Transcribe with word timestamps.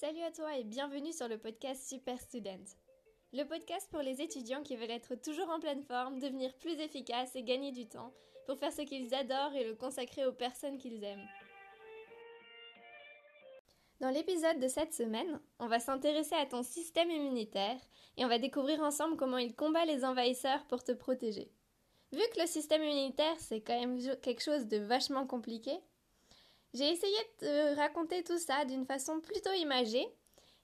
Salut 0.00 0.22
à 0.22 0.30
toi 0.30 0.56
et 0.56 0.62
bienvenue 0.62 1.12
sur 1.12 1.26
le 1.26 1.38
podcast 1.38 1.88
Super 1.88 2.20
Student. 2.20 2.62
Le 3.32 3.42
podcast 3.42 3.88
pour 3.90 4.00
les 4.00 4.22
étudiants 4.22 4.62
qui 4.62 4.76
veulent 4.76 4.92
être 4.92 5.16
toujours 5.16 5.50
en 5.50 5.58
pleine 5.58 5.82
forme, 5.82 6.20
devenir 6.20 6.54
plus 6.58 6.78
efficaces 6.78 7.34
et 7.34 7.42
gagner 7.42 7.72
du 7.72 7.88
temps 7.88 8.12
pour 8.46 8.56
faire 8.60 8.72
ce 8.72 8.82
qu'ils 8.82 9.12
adorent 9.12 9.56
et 9.56 9.64
le 9.64 9.74
consacrer 9.74 10.24
aux 10.24 10.32
personnes 10.32 10.78
qu'ils 10.78 11.02
aiment. 11.02 11.26
Dans 14.00 14.10
l'épisode 14.10 14.60
de 14.60 14.68
cette 14.68 14.94
semaine, 14.94 15.40
on 15.58 15.66
va 15.66 15.80
s'intéresser 15.80 16.36
à 16.36 16.46
ton 16.46 16.62
système 16.62 17.10
immunitaire 17.10 17.80
et 18.16 18.24
on 18.24 18.28
va 18.28 18.38
découvrir 18.38 18.80
ensemble 18.82 19.16
comment 19.16 19.38
il 19.38 19.56
combat 19.56 19.84
les 19.84 20.04
envahisseurs 20.04 20.64
pour 20.68 20.84
te 20.84 20.92
protéger. 20.92 21.50
Vu 22.12 22.22
que 22.32 22.40
le 22.40 22.46
système 22.46 22.84
immunitaire 22.84 23.34
c'est 23.40 23.62
quand 23.62 23.80
même 23.80 23.98
quelque 24.20 24.44
chose 24.44 24.68
de 24.68 24.76
vachement 24.76 25.26
compliqué, 25.26 25.72
j'ai 26.74 26.90
essayé 26.90 27.16
de 27.40 27.76
raconter 27.76 28.22
tout 28.22 28.38
ça 28.38 28.64
d'une 28.64 28.84
façon 28.84 29.20
plutôt 29.20 29.52
imagée, 29.52 30.06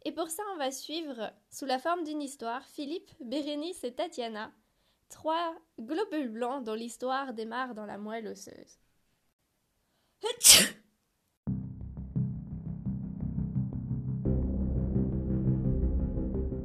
et 0.04 0.12
pour 0.12 0.28
ça 0.28 0.42
on 0.54 0.58
va 0.58 0.70
suivre, 0.70 1.32
sous 1.50 1.64
la 1.64 1.78
forme 1.78 2.04
d'une 2.04 2.22
histoire, 2.22 2.64
Philippe, 2.66 3.10
Bérénice 3.20 3.84
et 3.84 3.94
Tatiana, 3.94 4.52
trois 5.08 5.54
globules 5.80 6.28
blancs 6.28 6.64
dont 6.64 6.74
l'histoire 6.74 7.32
démarre 7.32 7.74
dans 7.74 7.86
la 7.86 7.98
moelle 7.98 8.28
osseuse. 8.28 8.78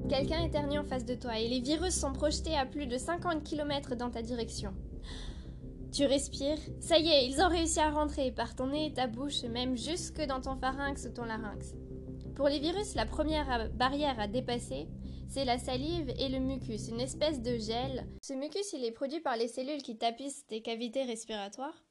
Quelqu'un 0.10 0.44
éternue 0.44 0.80
en 0.80 0.84
face 0.84 1.06
de 1.06 1.14
toi 1.14 1.38
et 1.38 1.48
les 1.48 1.60
virus 1.60 1.94
sont 1.94 2.12
projetés 2.12 2.58
à 2.58 2.66
plus 2.66 2.88
de 2.88 2.98
50 2.98 3.44
km 3.44 3.96
dans 3.96 4.10
ta 4.10 4.22
direction. 4.22 4.74
Tu 5.92 6.06
respires. 6.06 6.60
Ça 6.80 7.00
y 7.00 7.10
est, 7.10 7.26
ils 7.26 7.42
ont 7.42 7.50
réussi 7.50 7.80
à 7.80 7.90
rentrer 7.90 8.32
par 8.32 8.56
ton 8.56 8.68
nez 8.68 8.88
et 8.88 8.94
ta 8.94 9.08
bouche, 9.08 9.44
même 9.44 9.76
jusque 9.76 10.22
dans 10.22 10.40
ton 10.40 10.56
pharynx 10.56 11.06
ou 11.06 11.14
ton 11.14 11.26
larynx. 11.26 11.74
Pour 12.36 12.48
les 12.48 12.60
virus, 12.60 12.96
la 12.96 13.06
première 13.06 13.70
barrière 13.72 14.20
à 14.20 14.28
dépasser, 14.28 14.88
c'est 15.28 15.46
la 15.46 15.58
salive 15.58 16.14
et 16.20 16.30
le 16.30 16.40
mucus, 16.40 16.90
une 16.90 17.02
espèce 17.02 17.42
de 17.42 17.58
gel. 17.58 18.08
Ce 18.22 18.34
mucus, 18.34 18.72
il 18.74 18.86
est 18.86 18.92
produit 18.92 19.20
par 19.20 19.36
les 19.36 19.48
cellules 19.48 19.82
qui 19.82 19.98
tapissent 19.98 20.46
tes 20.48 20.62
cavités 20.62 21.04
respiratoires. 21.04 21.84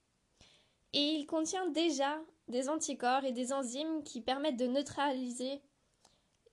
Et 0.92 1.16
il 1.18 1.26
contient 1.26 1.68
déjà 1.70 2.20
des 2.46 2.68
anticorps 2.68 3.24
et 3.24 3.32
des 3.32 3.52
enzymes 3.52 4.02
qui 4.04 4.20
permettent 4.20 4.58
de 4.58 4.66
neutraliser 4.66 5.60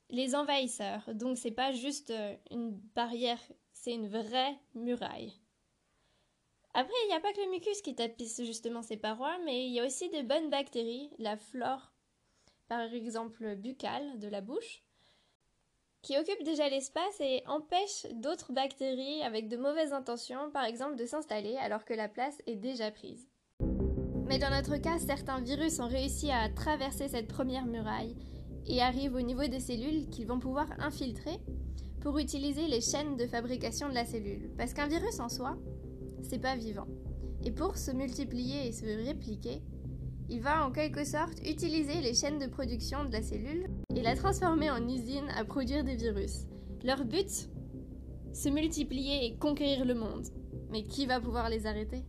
les 0.10 0.36
envahisseurs. 0.36 1.10
Donc 1.14 1.38
c'est 1.38 1.52
pas 1.52 1.72
juste 1.72 2.10
euh, 2.10 2.36
une 2.52 2.72
barrière, 2.96 3.40
c'est 3.72 3.94
une 3.94 4.08
vraie 4.08 4.56
muraille. 4.74 5.34
Après, 6.78 6.94
il 7.06 7.08
n'y 7.08 7.16
a 7.16 7.22
pas 7.22 7.32
que 7.32 7.40
le 7.40 7.52
mucus 7.52 7.82
qui 7.82 7.96
tapisse 7.96 8.44
justement 8.44 8.82
ces 8.82 8.98
parois, 8.98 9.38
mais 9.46 9.66
il 9.66 9.72
y 9.72 9.80
a 9.80 9.86
aussi 9.86 10.10
des 10.10 10.24
bonnes 10.24 10.50
bactéries, 10.50 11.10
la 11.20 11.38
flore, 11.38 11.94
par 12.68 12.94
exemple 12.94 13.56
buccale 13.56 14.20
de 14.20 14.28
la 14.28 14.42
bouche, 14.42 14.84
qui 16.02 16.18
occupent 16.18 16.44
déjà 16.44 16.68
l'espace 16.68 17.22
et 17.22 17.44
empêchent 17.48 18.08
d'autres 18.16 18.52
bactéries 18.52 19.24
avec 19.24 19.48
de 19.48 19.56
mauvaises 19.56 19.94
intentions, 19.94 20.52
par 20.52 20.66
exemple, 20.66 20.98
de 20.98 21.06
s'installer 21.06 21.56
alors 21.56 21.86
que 21.86 21.94
la 21.94 22.10
place 22.10 22.42
est 22.46 22.58
déjà 22.58 22.92
prise. 22.92 23.26
Mais 24.28 24.38
dans 24.38 24.50
notre 24.50 24.76
cas, 24.76 25.00
certains 25.00 25.40
virus 25.40 25.80
ont 25.80 25.88
réussi 25.88 26.30
à 26.30 26.50
traverser 26.50 27.08
cette 27.08 27.30
première 27.30 27.68
muraille 27.68 28.18
et 28.68 28.82
arrivent 28.82 29.16
au 29.16 29.22
niveau 29.22 29.48
des 29.48 29.62
cellules 29.62 30.10
qu'ils 30.10 30.28
vont 30.28 30.40
pouvoir 30.40 30.68
infiltrer 30.80 31.40
pour 32.02 32.20
utiliser 32.20 32.68
les 32.68 32.82
chaînes 32.82 33.16
de 33.16 33.28
fabrication 33.28 33.88
de 33.88 33.94
la 33.94 34.06
cellule. 34.06 34.52
Parce 34.58 34.74
qu'un 34.74 34.88
virus 34.88 35.22
en 35.22 35.30
soi, 35.30 35.58
c'est 36.30 36.40
pas 36.40 36.56
vivant. 36.56 36.88
Et 37.44 37.52
pour 37.52 37.78
se 37.78 37.92
multiplier 37.92 38.68
et 38.68 38.72
se 38.72 38.86
répliquer, 38.86 39.62
il 40.30 40.42
va 40.42 40.66
en 40.66 40.72
quelque 40.72 41.06
sorte 41.06 41.40
utiliser 41.46 42.02
les 42.02 42.16
chaînes 42.16 42.40
de 42.40 42.48
production 42.48 43.06
de 43.06 43.12
la 43.12 43.22
cellule 43.22 43.68
et 43.96 44.02
la 44.02 44.16
transformer 44.16 44.72
en 44.72 44.88
usine 44.88 45.30
à 45.38 45.46
produire 45.46 45.84
des 45.84 45.96
virus. 45.96 46.48
Leur 46.84 47.06
but 47.06 47.50
Se 48.34 48.50
multiplier 48.50 49.26
et 49.26 49.38
conquérir 49.38 49.86
le 49.86 49.94
monde. 49.94 50.26
Mais 50.72 50.84
qui 50.84 51.06
va 51.06 51.20
pouvoir 51.20 51.50
les 51.50 51.68
arrêter? 51.68 52.06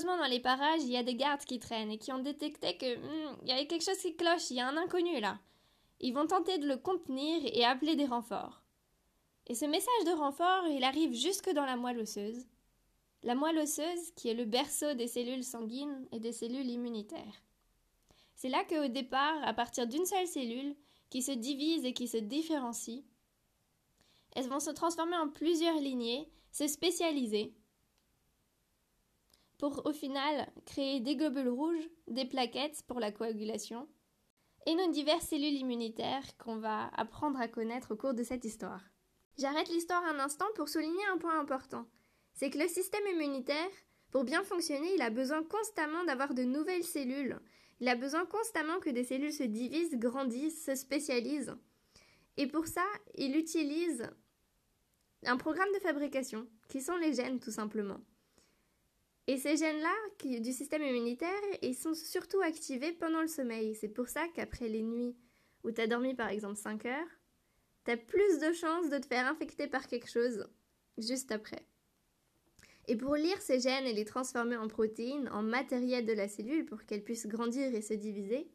Heureusement, 0.00 0.22
dans 0.22 0.30
les 0.30 0.40
parages, 0.40 0.80
il 0.82 0.92
y 0.92 0.96
a 0.96 1.02
des 1.02 1.14
gardes 1.14 1.44
qui 1.44 1.58
traînent 1.58 1.90
et 1.90 1.98
qui 1.98 2.10
ont 2.10 2.20
détecté 2.20 2.74
que 2.78 2.96
hmm, 2.96 3.36
il 3.42 3.48
y 3.48 3.52
avait 3.52 3.66
quelque 3.66 3.84
chose 3.84 3.98
qui 3.98 4.16
cloche, 4.16 4.50
il 4.50 4.56
y 4.56 4.60
a 4.60 4.66
un 4.66 4.78
inconnu 4.78 5.20
là. 5.20 5.38
Ils 6.00 6.14
vont 6.14 6.26
tenter 6.26 6.56
de 6.56 6.66
le 6.66 6.78
contenir 6.78 7.42
et 7.44 7.66
appeler 7.66 7.96
des 7.96 8.06
renforts. 8.06 8.62
Et 9.46 9.54
ce 9.54 9.66
message 9.66 10.04
de 10.06 10.12
renfort, 10.12 10.66
il 10.68 10.84
arrive 10.84 11.12
jusque 11.12 11.50
dans 11.50 11.66
la 11.66 11.76
moelle 11.76 11.98
osseuse. 11.98 12.46
La 13.24 13.34
moelle 13.34 13.58
osseuse 13.58 14.12
qui 14.16 14.30
est 14.30 14.34
le 14.34 14.46
berceau 14.46 14.94
des 14.94 15.06
cellules 15.06 15.44
sanguines 15.44 16.06
et 16.12 16.18
des 16.18 16.32
cellules 16.32 16.70
immunitaires. 16.70 17.42
C'est 18.36 18.48
là 18.48 18.64
qu'au 18.64 18.88
départ, 18.88 19.36
à 19.42 19.52
partir 19.52 19.86
d'une 19.86 20.06
seule 20.06 20.26
cellule, 20.26 20.76
qui 21.10 21.20
se 21.20 21.32
divise 21.32 21.84
et 21.84 21.92
qui 21.92 22.08
se 22.08 22.16
différencie, 22.16 23.02
elles 24.34 24.48
vont 24.48 24.60
se 24.60 24.70
transformer 24.70 25.18
en 25.18 25.28
plusieurs 25.28 25.78
lignées, 25.78 26.26
se 26.52 26.66
spécialiser, 26.68 27.52
pour 29.60 29.84
au 29.84 29.92
final 29.92 30.50
créer 30.64 31.00
des 31.00 31.16
globules 31.16 31.50
rouges, 31.50 31.90
des 32.08 32.24
plaquettes 32.24 32.82
pour 32.88 32.98
la 32.98 33.12
coagulation, 33.12 33.86
et 34.66 34.74
nos 34.74 34.90
diverses 34.90 35.26
cellules 35.26 35.60
immunitaires 35.60 36.24
qu'on 36.38 36.56
va 36.56 36.88
apprendre 36.96 37.38
à 37.38 37.46
connaître 37.46 37.92
au 37.92 37.96
cours 37.96 38.14
de 38.14 38.22
cette 38.22 38.46
histoire. 38.46 38.82
J'arrête 39.38 39.68
l'histoire 39.68 40.02
un 40.04 40.18
instant 40.18 40.46
pour 40.54 40.70
souligner 40.70 41.04
un 41.12 41.18
point 41.18 41.38
important. 41.38 41.86
C'est 42.32 42.48
que 42.48 42.58
le 42.58 42.68
système 42.68 43.06
immunitaire, 43.12 43.68
pour 44.10 44.24
bien 44.24 44.42
fonctionner, 44.44 44.94
il 44.94 45.02
a 45.02 45.10
besoin 45.10 45.42
constamment 45.42 46.04
d'avoir 46.04 46.32
de 46.32 46.42
nouvelles 46.42 46.84
cellules. 46.84 47.38
Il 47.80 47.88
a 47.88 47.96
besoin 47.96 48.24
constamment 48.24 48.80
que 48.80 48.90
des 48.90 49.04
cellules 49.04 49.32
se 49.32 49.42
divisent, 49.42 49.96
grandissent, 49.96 50.64
se 50.64 50.74
spécialisent. 50.74 51.54
Et 52.38 52.46
pour 52.46 52.66
ça, 52.66 52.84
il 53.14 53.36
utilise 53.36 54.08
un 55.26 55.36
programme 55.36 55.72
de 55.74 55.80
fabrication, 55.80 56.46
qui 56.68 56.80
sont 56.80 56.96
les 56.96 57.12
gènes 57.12 57.40
tout 57.40 57.50
simplement. 57.50 58.00
Et 59.30 59.36
ces 59.36 59.56
gènes-là 59.56 59.94
du 60.40 60.52
système 60.52 60.82
immunitaire, 60.82 61.30
ils 61.62 61.76
sont 61.76 61.94
surtout 61.94 62.40
activés 62.40 62.90
pendant 62.90 63.20
le 63.20 63.28
sommeil. 63.28 63.76
C'est 63.76 63.86
pour 63.86 64.08
ça 64.08 64.26
qu'après 64.34 64.68
les 64.68 64.82
nuits 64.82 65.14
où 65.62 65.70
tu 65.70 65.80
as 65.80 65.86
dormi 65.86 66.16
par 66.16 66.30
exemple 66.30 66.56
5 66.56 66.84
heures, 66.86 67.06
tu 67.84 67.92
as 67.92 67.96
plus 67.96 68.40
de 68.40 68.52
chances 68.52 68.90
de 68.90 68.98
te 68.98 69.06
faire 69.06 69.28
infecter 69.28 69.68
par 69.68 69.86
quelque 69.86 70.10
chose 70.10 70.48
juste 70.98 71.30
après. 71.30 71.64
Et 72.88 72.96
pour 72.96 73.14
lire 73.14 73.40
ces 73.40 73.60
gènes 73.60 73.86
et 73.86 73.92
les 73.92 74.04
transformer 74.04 74.56
en 74.56 74.66
protéines, 74.66 75.28
en 75.28 75.44
matériel 75.44 76.06
de 76.06 76.12
la 76.12 76.26
cellule 76.26 76.66
pour 76.66 76.84
qu'elles 76.84 77.04
puissent 77.04 77.28
grandir 77.28 77.72
et 77.72 77.82
se 77.82 77.94
diviser, 77.94 78.50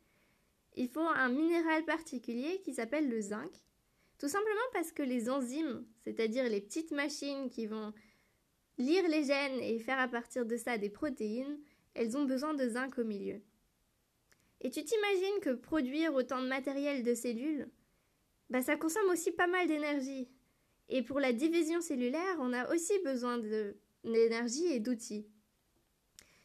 il 0.76 0.90
faut 0.90 1.00
un 1.00 1.30
minéral 1.30 1.86
particulier 1.86 2.60
qui 2.66 2.74
s'appelle 2.74 3.10
le 3.10 3.22
zinc. 3.22 3.64
Tout 4.20 4.28
simplement 4.28 4.68
parce 4.74 4.92
que 4.92 5.04
les 5.04 5.30
enzymes, 5.30 5.86
c'est-à-dire 6.04 6.50
les 6.50 6.60
petites 6.60 6.92
machines 6.92 7.50
qui 7.50 7.66
vont 7.66 7.94
lire 8.78 9.08
les 9.08 9.24
gènes 9.24 9.60
et 9.62 9.80
faire 9.80 10.00
à 10.00 10.08
partir 10.08 10.46
de 10.46 10.58
ça 10.58 10.78
des 10.78 10.90
protéines, 10.90 11.60
elles 11.94 12.18
ont 12.18 12.26
besoin 12.26 12.54
de 12.54 12.68
zinc 12.68 12.98
au 12.98 13.04
milieu. 13.04 13.42
Et 14.62 14.70
tu 14.70 14.84
t'imagines 14.84 15.40
que 15.42 15.54
produire 15.54 16.14
autant 16.14 16.42
de 16.42 16.48
matériel 16.48 17.04
de 17.04 17.14
cellules, 17.14 17.70
bah 18.50 18.62
ça 18.62 18.76
consomme 18.76 19.10
aussi 19.10 19.32
pas 19.32 19.48
mal 19.48 19.68
d'énergie. 19.68 20.30
Et 20.90 21.02
pour 21.02 21.20
la 21.20 21.34
division 21.34 21.82
cellulaire, 21.82 22.38
on 22.40 22.54
a 22.54 22.72
aussi 22.74 22.94
besoin 23.04 23.40
d'énergie 24.04 24.68
et 24.68 24.80
d'outils. 24.80 25.28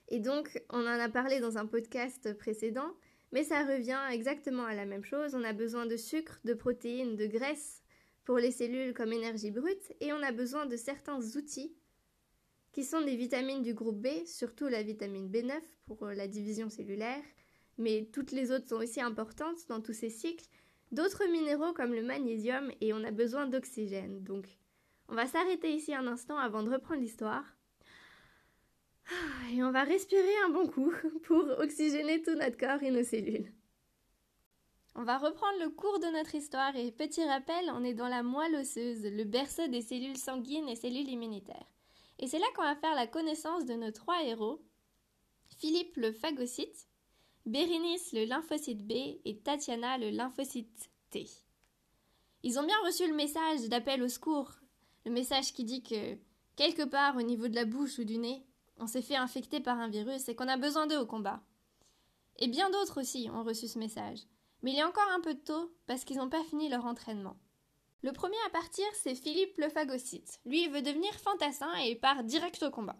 Et 0.08 0.18
donc, 0.18 0.60
on 0.70 0.80
en 0.80 0.86
a 0.86 1.08
parlé 1.08 1.40
dans 1.40 1.58
un 1.58 1.66
podcast 1.66 2.36
précédent, 2.36 2.90
mais 3.32 3.44
ça 3.44 3.64
revient 3.64 4.00
exactement 4.10 4.64
à 4.64 4.74
la 4.74 4.86
même 4.86 5.04
chose. 5.04 5.34
On 5.34 5.44
a 5.44 5.52
besoin 5.52 5.86
de 5.86 5.96
sucre, 5.96 6.40
de 6.44 6.54
protéines, 6.54 7.16
de 7.16 7.26
graisse 7.26 7.82
pour 8.24 8.38
les 8.38 8.50
cellules 8.50 8.94
comme 8.94 9.12
énergie 9.12 9.50
brute, 9.50 9.92
et 10.00 10.12
on 10.12 10.22
a 10.22 10.32
besoin 10.32 10.66
de 10.66 10.76
certains 10.76 11.20
outils 11.36 11.74
qui 12.72 12.84
sont 12.84 13.00
des 13.02 13.16
vitamines 13.16 13.62
du 13.62 13.74
groupe 13.74 14.00
B, 14.00 14.08
surtout 14.26 14.68
la 14.68 14.82
vitamine 14.82 15.30
B9 15.30 15.60
pour 15.86 16.04
euh, 16.04 16.14
la 16.14 16.28
division 16.28 16.68
cellulaire, 16.68 17.22
mais 17.78 18.08
toutes 18.12 18.32
les 18.32 18.52
autres 18.52 18.68
sont 18.68 18.76
aussi 18.76 19.00
importantes 19.00 19.66
dans 19.68 19.80
tous 19.80 19.92
ces 19.92 20.10
cycles, 20.10 20.46
d'autres 20.92 21.26
minéraux 21.30 21.72
comme 21.72 21.94
le 21.94 22.02
magnésium 22.02 22.70
et 22.80 22.92
on 22.92 23.02
a 23.04 23.10
besoin 23.10 23.46
d'oxygène. 23.46 24.22
Donc 24.22 24.46
on 25.08 25.14
va 25.14 25.26
s'arrêter 25.26 25.72
ici 25.72 25.94
un 25.94 26.06
instant 26.06 26.38
avant 26.38 26.62
de 26.62 26.70
reprendre 26.70 27.00
l'histoire. 27.00 27.44
Ah, 29.10 29.52
et 29.52 29.62
on 29.64 29.72
va 29.72 29.82
respirer 29.82 30.36
un 30.46 30.50
bon 30.50 30.68
coup 30.68 30.92
pour 31.24 31.44
oxygéner 31.58 32.22
tout 32.22 32.34
notre 32.34 32.56
corps 32.56 32.82
et 32.82 32.92
nos 32.92 33.02
cellules. 33.02 33.52
On 34.94 35.04
va 35.04 35.18
reprendre 35.18 35.58
le 35.60 35.70
cours 35.70 35.98
de 35.98 36.12
notre 36.16 36.34
histoire 36.34 36.76
et 36.76 36.92
petit 36.92 37.24
rappel, 37.24 37.70
on 37.72 37.84
est 37.84 37.94
dans 37.94 38.08
la 38.08 38.22
moelle 38.22 38.56
osseuse, 38.56 39.04
le 39.04 39.24
berceau 39.24 39.66
des 39.68 39.82
cellules 39.82 40.16
sanguines 40.16 40.68
et 40.68 40.76
cellules 40.76 41.08
immunitaires. 41.08 41.66
Et 42.20 42.26
c'est 42.26 42.38
là 42.38 42.46
qu'on 42.54 42.62
va 42.62 42.76
faire 42.76 42.94
la 42.94 43.06
connaissance 43.06 43.64
de 43.64 43.74
nos 43.74 43.90
trois 43.90 44.22
héros, 44.22 44.62
Philippe 45.58 45.96
le 45.96 46.12
phagocyte, 46.12 46.86
Bérénice 47.46 48.12
le 48.12 48.26
lymphocyte 48.26 48.86
B 48.86 48.92
et 49.24 49.40
Tatiana 49.42 49.96
le 49.96 50.10
lymphocyte 50.10 50.90
T. 51.08 51.26
Ils 52.42 52.58
ont 52.58 52.66
bien 52.66 52.76
reçu 52.84 53.08
le 53.08 53.14
message 53.14 53.68
d'appel 53.70 54.02
au 54.02 54.08
secours, 54.08 54.52
le 55.06 55.10
message 55.10 55.54
qui 55.54 55.64
dit 55.64 55.82
que 55.82 56.18
quelque 56.56 56.84
part 56.84 57.16
au 57.16 57.22
niveau 57.22 57.48
de 57.48 57.54
la 57.54 57.64
bouche 57.64 57.98
ou 57.98 58.04
du 58.04 58.18
nez, 58.18 58.44
on 58.76 58.86
s'est 58.86 59.02
fait 59.02 59.16
infecter 59.16 59.60
par 59.60 59.78
un 59.78 59.88
virus 59.88 60.28
et 60.28 60.34
qu'on 60.34 60.48
a 60.48 60.58
besoin 60.58 60.86
d'eux 60.86 60.98
au 60.98 61.06
combat. 61.06 61.42
Et 62.38 62.48
bien 62.48 62.68
d'autres 62.70 63.00
aussi 63.00 63.30
ont 63.32 63.44
reçu 63.44 63.66
ce 63.66 63.78
message. 63.78 64.20
Mais 64.62 64.72
il 64.72 64.78
est 64.78 64.84
encore 64.84 65.10
un 65.10 65.20
peu 65.20 65.34
tôt 65.34 65.74
parce 65.86 66.04
qu'ils 66.04 66.18
n'ont 66.18 66.28
pas 66.28 66.44
fini 66.44 66.68
leur 66.68 66.84
entraînement. 66.84 67.36
Le 68.02 68.12
premier 68.12 68.36
à 68.46 68.50
partir, 68.50 68.86
c'est 68.94 69.14
Philippe 69.14 69.58
le 69.58 69.68
phagocyte. 69.68 70.40
Lui, 70.46 70.64
il 70.64 70.70
veut 70.70 70.80
devenir 70.80 71.12
fantassin 71.14 71.72
et 71.84 71.96
part 71.96 72.24
direct 72.24 72.62
au 72.62 72.70
combat. 72.70 72.96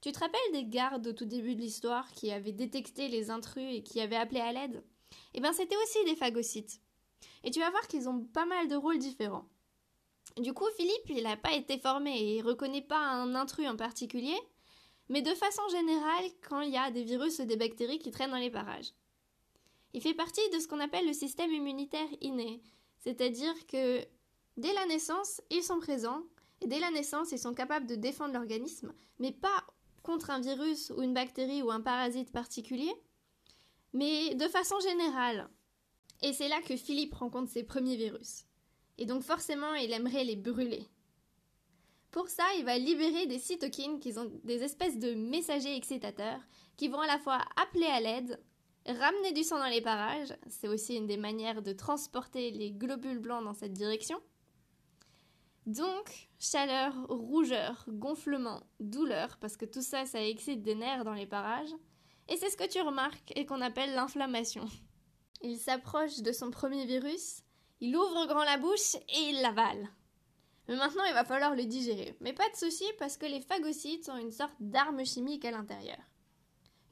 Tu 0.00 0.10
te 0.10 0.18
rappelles 0.18 0.52
des 0.52 0.64
gardes 0.64 1.06
au 1.06 1.12
tout 1.12 1.24
début 1.24 1.54
de 1.54 1.60
l'histoire 1.60 2.10
qui 2.12 2.32
avaient 2.32 2.52
détecté 2.52 3.08
les 3.08 3.30
intrus 3.30 3.74
et 3.74 3.82
qui 3.82 4.00
avaient 4.00 4.16
appelé 4.16 4.40
à 4.40 4.52
l'aide? 4.52 4.82
Eh 5.34 5.40
bien, 5.40 5.52
c'était 5.52 5.76
aussi 5.76 6.04
des 6.04 6.16
phagocytes. 6.16 6.80
Et 7.44 7.50
tu 7.50 7.60
vas 7.60 7.70
voir 7.70 7.86
qu'ils 7.86 8.08
ont 8.08 8.24
pas 8.24 8.44
mal 8.44 8.68
de 8.68 8.74
rôles 8.74 8.98
différents. 8.98 9.48
Du 10.36 10.52
coup, 10.52 10.66
Philippe, 10.76 11.08
il 11.10 11.22
n'a 11.22 11.36
pas 11.36 11.54
été 11.54 11.78
formé 11.78 12.18
et 12.18 12.36
il 12.38 12.42
reconnaît 12.42 12.82
pas 12.82 12.98
un 12.98 13.36
intrus 13.36 13.68
en 13.68 13.76
particulier, 13.76 14.36
mais 15.08 15.22
de 15.22 15.34
façon 15.34 15.62
générale 15.70 16.24
quand 16.48 16.60
il 16.60 16.72
y 16.72 16.76
a 16.76 16.90
des 16.90 17.04
virus 17.04 17.38
ou 17.38 17.44
des 17.44 17.56
bactéries 17.56 18.00
qui 18.00 18.10
traînent 18.10 18.32
dans 18.32 18.36
les 18.36 18.50
parages. 18.50 18.92
Il 19.92 20.02
fait 20.02 20.14
partie 20.14 20.48
de 20.50 20.58
ce 20.58 20.66
qu'on 20.66 20.80
appelle 20.80 21.06
le 21.06 21.12
système 21.12 21.52
immunitaire 21.52 22.08
inné, 22.20 22.60
c'est-à-dire 22.98 23.54
que 23.68 24.04
dès 24.56 24.72
la 24.72 24.86
naissance, 24.86 25.40
ils 25.50 25.62
sont 25.62 25.78
présents, 25.78 26.22
et 26.60 26.66
dès 26.66 26.80
la 26.80 26.90
naissance, 26.90 27.32
ils 27.32 27.38
sont 27.38 27.54
capables 27.54 27.86
de 27.86 27.94
défendre 27.94 28.34
l'organisme, 28.34 28.92
mais 29.18 29.32
pas 29.32 29.64
contre 30.02 30.30
un 30.30 30.40
virus 30.40 30.92
ou 30.96 31.02
une 31.02 31.14
bactérie 31.14 31.62
ou 31.62 31.70
un 31.70 31.80
parasite 31.80 32.32
particulier, 32.32 32.92
mais 33.92 34.34
de 34.34 34.48
façon 34.48 34.78
générale. 34.80 35.48
Et 36.22 36.32
c'est 36.32 36.48
là 36.48 36.60
que 36.62 36.76
Philippe 36.76 37.14
rencontre 37.14 37.50
ses 37.50 37.64
premiers 37.64 37.96
virus. 37.96 38.44
Et 38.98 39.06
donc 39.06 39.22
forcément, 39.22 39.74
il 39.74 39.92
aimerait 39.92 40.24
les 40.24 40.36
brûler. 40.36 40.86
Pour 42.10 42.28
ça, 42.28 42.44
il 42.58 42.64
va 42.64 42.78
libérer 42.78 43.26
des 43.26 43.40
cytokines 43.40 43.98
qui 43.98 44.12
sont 44.12 44.30
des 44.44 44.62
espèces 44.62 44.98
de 44.98 45.14
messagers 45.14 45.76
excitateurs 45.76 46.40
qui 46.76 46.88
vont 46.88 47.00
à 47.00 47.06
la 47.06 47.18
fois 47.18 47.40
appeler 47.60 47.86
à 47.86 48.00
l'aide, 48.00 48.40
ramener 48.86 49.32
du 49.32 49.42
sang 49.42 49.58
dans 49.58 49.66
les 49.66 49.80
parages, 49.80 50.32
c'est 50.46 50.68
aussi 50.68 50.96
une 50.96 51.06
des 51.06 51.16
manières 51.16 51.62
de 51.62 51.72
transporter 51.72 52.50
les 52.50 52.70
globules 52.70 53.18
blancs 53.18 53.42
dans 53.44 53.54
cette 53.54 53.72
direction. 53.72 54.20
Donc, 55.66 56.28
chaleur, 56.38 56.94
rougeur, 57.08 57.84
gonflement, 57.88 58.62
douleur, 58.80 59.38
parce 59.38 59.56
que 59.56 59.64
tout 59.64 59.82
ça, 59.82 60.04
ça 60.04 60.22
excite 60.22 60.62
des 60.62 60.74
nerfs 60.74 61.04
dans 61.04 61.14
les 61.14 61.26
parages. 61.26 61.74
Et 62.28 62.36
c'est 62.36 62.50
ce 62.50 62.56
que 62.56 62.68
tu 62.68 62.80
remarques 62.80 63.32
et 63.34 63.46
qu'on 63.46 63.60
appelle 63.60 63.94
l'inflammation. 63.94 64.66
Il 65.42 65.58
s'approche 65.58 66.20
de 66.20 66.32
son 66.32 66.50
premier 66.50 66.84
virus, 66.86 67.42
il 67.80 67.96
ouvre 67.96 68.26
grand 68.26 68.44
la 68.44 68.58
bouche 68.58 68.94
et 68.94 69.30
il 69.30 69.40
l'avale. 69.40 69.88
Mais 70.68 70.76
maintenant, 70.76 71.04
il 71.04 71.12
va 71.12 71.24
falloir 71.24 71.54
le 71.54 71.64
digérer. 71.64 72.16
Mais 72.20 72.32
pas 72.32 72.48
de 72.48 72.56
souci 72.56 72.84
parce 72.98 73.16
que 73.16 73.26
les 73.26 73.40
phagocytes 73.40 74.06
sont 74.06 74.16
une 74.16 74.32
sorte 74.32 74.56
d'arme 74.60 75.04
chimique 75.04 75.44
à 75.44 75.50
l'intérieur. 75.50 75.98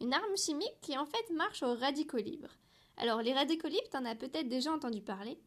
Une 0.01 0.13
arme 0.13 0.37
chimique 0.37 0.81
qui 0.83 0.99
en 0.99 1.07
fait 1.07 1.31
marche 1.31 1.63
au 1.63 1.75
radicaux 1.75 2.19
libre. 2.19 2.49
Alors, 2.99 3.23
les 3.23 3.33
radicaux 3.33 3.69
libres, 3.69 3.89
t'en 3.91 4.05
as 4.05 4.15
peut-être 4.15 4.49
déjà 4.49 4.73
entendu 4.73 5.01
parler. 5.01 5.39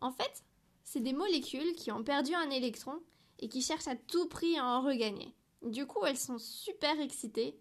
En 0.00 0.10
fait, 0.10 0.44
c'est 0.84 1.00
des 1.00 1.12
molécules 1.12 1.74
qui 1.74 1.90
ont 1.92 2.04
perdu 2.04 2.34
un 2.34 2.50
électron 2.50 3.00
et 3.38 3.48
qui 3.48 3.62
cherchent 3.62 3.88
à 3.88 3.96
tout 3.96 4.28
prix 4.28 4.58
à 4.58 4.66
en 4.66 4.82
regagner. 4.82 5.34
Du 5.62 5.86
coup, 5.86 6.04
elles 6.04 6.18
sont 6.18 6.38
super 6.38 7.00
excitées. 7.00 7.56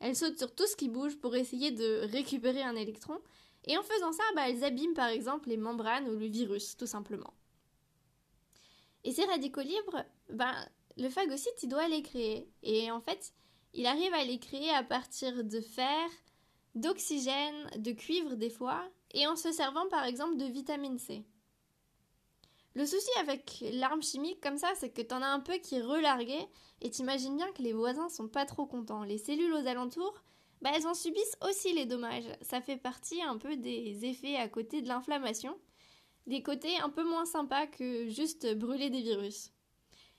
Elles 0.00 0.16
sautent 0.16 0.38
sur 0.38 0.54
tout 0.54 0.66
ce 0.66 0.76
qui 0.76 0.88
bouge 0.88 1.18
pour 1.18 1.34
essayer 1.36 1.70
de 1.70 2.00
récupérer 2.10 2.62
un 2.62 2.76
électron. 2.76 3.18
Et 3.64 3.78
en 3.78 3.82
faisant 3.82 4.12
ça, 4.12 4.22
bah, 4.34 4.48
elles 4.48 4.64
abîment 4.64 4.94
par 4.94 5.08
exemple 5.08 5.48
les 5.48 5.56
membranes 5.56 6.08
ou 6.08 6.18
le 6.18 6.26
virus, 6.26 6.76
tout 6.76 6.86
simplement. 6.86 7.32
Et 9.04 9.12
ces 9.12 9.24
radicaux 9.24 9.60
libres, 9.60 10.04
ben, 10.30 10.54
le 10.96 11.08
phagocyte, 11.08 11.62
il 11.62 11.68
doit 11.68 11.88
les 11.88 12.02
créer. 12.02 12.48
Et 12.62 12.90
en 12.90 13.00
fait, 13.00 13.32
il 13.72 13.86
arrive 13.86 14.14
à 14.14 14.24
les 14.24 14.38
créer 14.38 14.70
à 14.70 14.82
partir 14.82 15.44
de 15.44 15.60
fer, 15.60 16.08
d'oxygène, 16.74 17.70
de 17.76 17.92
cuivre 17.92 18.34
des 18.36 18.50
fois, 18.50 18.88
et 19.12 19.26
en 19.26 19.36
se 19.36 19.52
servant 19.52 19.88
par 19.88 20.04
exemple 20.04 20.36
de 20.36 20.44
vitamine 20.44 20.98
C. 20.98 21.24
Le 22.74 22.86
souci 22.86 23.10
avec 23.20 23.64
l'arme 23.72 24.02
chimique 24.02 24.40
comme 24.40 24.58
ça, 24.58 24.72
c'est 24.76 24.90
que 24.90 25.02
t'en 25.02 25.22
as 25.22 25.28
un 25.28 25.40
peu 25.40 25.54
qui 25.54 25.76
est 25.76 25.82
relargué, 25.82 26.38
et 26.80 26.90
t'imagines 26.90 27.36
bien 27.36 27.50
que 27.52 27.62
les 27.62 27.72
voisins 27.72 28.08
sont 28.08 28.28
pas 28.28 28.46
trop 28.46 28.66
contents. 28.66 29.04
Les 29.04 29.18
cellules 29.18 29.52
aux 29.52 29.66
alentours, 29.66 30.22
bah, 30.60 30.70
elles 30.74 30.86
en 30.86 30.94
subissent 30.94 31.36
aussi 31.48 31.72
les 31.72 31.86
dommages. 31.86 32.28
Ça 32.42 32.60
fait 32.60 32.76
partie 32.76 33.22
un 33.22 33.38
peu 33.38 33.56
des 33.56 34.04
effets 34.04 34.36
à 34.36 34.48
côté 34.48 34.82
de 34.82 34.88
l'inflammation 34.88 35.56
des 36.26 36.42
côtés 36.42 36.76
un 36.78 36.88
peu 36.88 37.04
moins 37.04 37.26
sympas 37.26 37.66
que 37.66 38.08
juste 38.08 38.54
brûler 38.54 38.90
des 38.90 39.02
virus. 39.02 39.50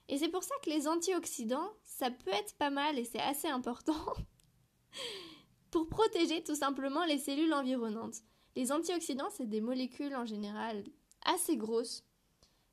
Et 0.07 0.17
c'est 0.17 0.29
pour 0.29 0.43
ça 0.43 0.53
que 0.63 0.69
les 0.69 0.87
antioxydants, 0.87 1.71
ça 1.83 2.11
peut 2.11 2.31
être 2.31 2.55
pas 2.57 2.69
mal 2.69 2.99
et 2.99 3.05
c'est 3.05 3.21
assez 3.21 3.47
important 3.47 4.13
pour 5.71 5.87
protéger 5.87 6.43
tout 6.43 6.55
simplement 6.55 7.05
les 7.05 7.17
cellules 7.17 7.53
environnantes. 7.53 8.17
Les 8.55 8.71
antioxydants, 8.71 9.31
c'est 9.31 9.49
des 9.49 9.61
molécules 9.61 10.15
en 10.15 10.25
général 10.25 10.83
assez 11.25 11.57
grosses 11.57 12.04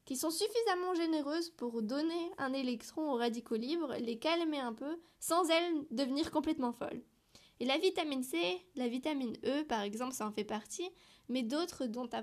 qui 0.05 0.17
sont 0.17 0.31
suffisamment 0.31 0.95
généreuses 0.95 1.51
pour 1.51 1.83
donner 1.83 2.31
un 2.39 2.53
électron 2.53 3.13
aux 3.13 3.17
radicaux 3.17 3.57
libres, 3.57 3.95
les 4.01 4.19
calmer 4.19 4.59
un 4.59 4.73
peu, 4.73 5.01
sans 5.21 5.49
elles 5.49 5.87
devenir 5.91 6.31
complètement 6.31 6.73
folles. 6.73 7.03
Et 7.61 7.65
la 7.65 7.79
vitamine 7.79 8.25
C, 8.25 8.67
la 8.75 8.89
vitamine 8.89 9.37
E 9.45 9.63
par 9.65 9.83
exemple, 9.83 10.15
ça 10.15 10.27
en 10.27 10.33
fait 10.33 10.45
partie, 10.45 10.91
mais 11.29 11.43
d'autres 11.43 11.87
dont 11.87 12.09
tu 12.09 12.17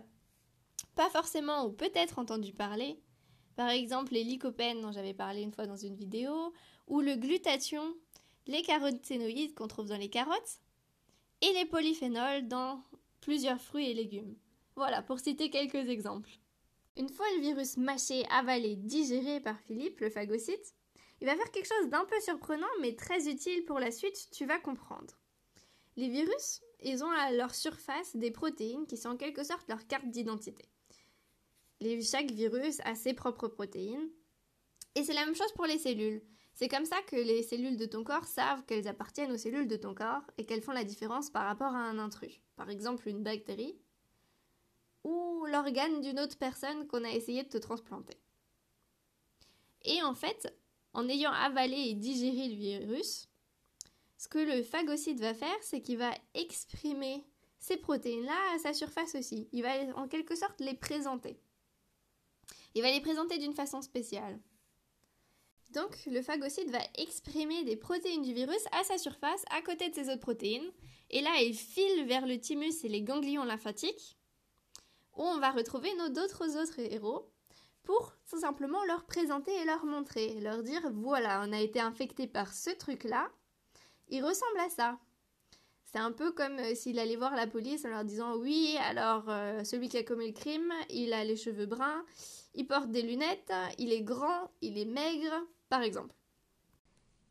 pas 0.95 1.09
forcément 1.09 1.65
ou 1.65 1.71
peut-être 1.71 2.19
entendu 2.19 2.51
parler. 2.51 2.99
Par 3.55 3.69
exemple, 3.69 4.13
les 4.13 4.23
lycopènes 4.23 4.81
dont 4.81 4.91
j'avais 4.91 5.13
parlé 5.13 5.41
une 5.41 5.53
fois 5.53 5.65
dans 5.65 5.77
une 5.77 5.95
vidéo, 5.95 6.53
ou 6.87 7.01
le 7.01 7.15
glutathion, 7.15 7.93
les 8.47 8.61
caroténoïdes 8.61 9.53
qu'on 9.53 9.67
trouve 9.67 9.87
dans 9.87 9.97
les 9.97 10.09
carottes, 10.09 10.59
et 11.41 11.53
les 11.53 11.65
polyphénols 11.65 12.47
dans 12.47 12.83
plusieurs 13.21 13.61
fruits 13.61 13.89
et 13.89 13.93
légumes. 13.93 14.35
Voilà, 14.75 15.01
pour 15.01 15.19
citer 15.19 15.49
quelques 15.49 15.89
exemples. 15.89 16.31
Une 16.99 17.07
fois 17.07 17.25
le 17.37 17.41
virus 17.41 17.77
mâché, 17.77 18.25
avalé, 18.29 18.75
digéré 18.75 19.39
par 19.39 19.57
Philippe, 19.61 20.01
le 20.01 20.09
phagocyte, 20.09 20.75
il 21.21 21.27
va 21.27 21.35
faire 21.37 21.49
quelque 21.49 21.73
chose 21.73 21.89
d'un 21.89 22.03
peu 22.03 22.19
surprenant 22.19 22.67
mais 22.81 22.93
très 22.93 23.29
utile 23.29 23.63
pour 23.63 23.79
la 23.79 23.89
suite, 23.89 24.27
tu 24.33 24.45
vas 24.45 24.59
comprendre. 24.59 25.17
Les 25.95 26.09
virus, 26.09 26.61
ils 26.83 27.01
ont 27.01 27.09
à 27.11 27.31
leur 27.31 27.55
surface 27.55 28.17
des 28.17 28.31
protéines 28.31 28.85
qui 28.85 28.97
sont 28.97 29.11
en 29.11 29.17
quelque 29.17 29.45
sorte 29.45 29.69
leur 29.69 29.87
carte 29.87 30.09
d'identité. 30.09 30.65
Chaque 32.01 32.31
virus 32.31 32.81
a 32.83 32.95
ses 32.95 33.13
propres 33.13 33.47
protéines. 33.47 34.09
Et 34.95 35.03
c'est 35.05 35.13
la 35.13 35.25
même 35.25 35.35
chose 35.35 35.53
pour 35.53 35.67
les 35.67 35.79
cellules. 35.79 36.21
C'est 36.53 36.67
comme 36.67 36.83
ça 36.83 37.01
que 37.03 37.15
les 37.15 37.43
cellules 37.43 37.77
de 37.77 37.85
ton 37.85 38.03
corps 38.03 38.25
savent 38.25 38.65
qu'elles 38.65 38.89
appartiennent 38.89 39.31
aux 39.31 39.37
cellules 39.37 39.69
de 39.69 39.77
ton 39.77 39.95
corps 39.95 40.29
et 40.37 40.45
qu'elles 40.45 40.61
font 40.61 40.73
la 40.73 40.83
différence 40.83 41.29
par 41.29 41.45
rapport 41.45 41.73
à 41.73 41.79
un 41.79 41.97
intrus. 41.97 42.41
Par 42.57 42.69
exemple, 42.69 43.07
une 43.07 43.23
bactérie 43.23 43.79
ou 45.03 45.45
l'organe 45.45 46.01
d'une 46.01 46.19
autre 46.19 46.37
personne 46.37 46.87
qu'on 46.87 47.03
a 47.03 47.11
essayé 47.11 47.43
de 47.43 47.49
te 47.49 47.57
transplanter. 47.57 48.17
Et 49.83 50.01
en 50.03 50.13
fait, 50.13 50.53
en 50.93 51.07
ayant 51.07 51.31
avalé 51.31 51.77
et 51.77 51.93
digéré 51.93 52.49
le 52.49 52.55
virus, 52.55 53.27
ce 54.17 54.27
que 54.27 54.39
le 54.39 54.63
phagocyte 54.63 55.19
va 55.19 55.33
faire, 55.33 55.57
c'est 55.61 55.81
qu'il 55.81 55.97
va 55.97 56.13
exprimer 56.33 57.25
ces 57.59 57.77
protéines-là 57.77 58.53
à 58.53 58.59
sa 58.59 58.73
surface 58.73 59.15
aussi. 59.15 59.47
Il 59.51 59.63
va 59.63 59.73
en 59.95 60.07
quelque 60.07 60.35
sorte 60.35 60.59
les 60.59 60.73
présenter. 60.73 61.39
Il 62.75 62.81
va 62.81 62.91
les 62.91 63.01
présenter 63.01 63.37
d'une 63.37 63.53
façon 63.53 63.81
spéciale. 63.81 64.39
Donc, 65.71 65.95
le 66.07 66.21
phagocyte 66.21 66.71
va 66.71 66.81
exprimer 66.97 67.63
des 67.63 67.75
protéines 67.75 68.23
du 68.23 68.33
virus 68.33 68.63
à 68.71 68.83
sa 68.83 68.97
surface, 68.97 69.45
à 69.51 69.61
côté 69.61 69.89
de 69.89 69.95
ses 69.95 70.09
autres 70.09 70.19
protéines. 70.19 70.71
Et 71.11 71.21
là, 71.21 71.41
il 71.41 71.55
file 71.55 72.05
vers 72.05 72.25
le 72.25 72.39
thymus 72.39 72.83
et 72.83 72.89
les 72.89 73.03
ganglions 73.03 73.43
lymphatiques, 73.43 74.17
où 75.19 75.23
on 75.23 75.37
va 75.37 75.51
retrouver 75.51 75.93
nos 75.95 76.09
d'autres 76.09 76.57
autres 76.57 76.79
héros, 76.79 77.29
pour 77.83 78.15
tout 78.29 78.39
simplement 78.39 78.83
leur 78.85 79.05
présenter 79.05 79.53
et 79.53 79.65
leur 79.65 79.85
montrer, 79.85 80.39
leur 80.39 80.63
dire 80.63 80.89
voilà, 80.93 81.43
on 81.45 81.51
a 81.51 81.59
été 81.59 81.79
infecté 81.79 82.25
par 82.25 82.53
ce 82.53 82.69
truc-là, 82.69 83.29
il 84.07 84.23
ressemble 84.23 84.59
à 84.59 84.69
ça. 84.69 84.97
C'est 85.83 85.99
un 85.99 86.11
peu 86.11 86.31
comme 86.31 86.57
euh, 86.59 86.75
s'il 86.75 86.99
allait 86.99 87.15
voir 87.15 87.35
la 87.35 87.47
police 87.47 87.83
en 87.83 87.89
leur 87.89 88.05
disant 88.05 88.37
oui, 88.37 88.77
alors 88.81 89.25
euh, 89.27 89.63
celui 89.63 89.89
qui 89.89 89.97
a 89.97 90.03
commis 90.03 90.27
le 90.27 90.33
crime, 90.33 90.71
il 90.89 91.13
a 91.13 91.23
les 91.23 91.35
cheveux 91.35 91.65
bruns, 91.65 92.05
il 92.53 92.67
porte 92.67 92.89
des 92.89 93.01
lunettes, 93.01 93.51
il 93.77 93.91
est 93.91 94.03
grand, 94.03 94.51
il 94.61 94.77
est 94.77 94.85
maigre, 94.85 95.33
par 95.67 95.81
exemple. 95.81 96.15